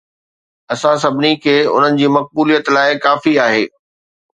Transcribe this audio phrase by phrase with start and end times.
[0.73, 3.65] اسان سڀني کي انهن جي مقبوليت لاء ڪافي آهي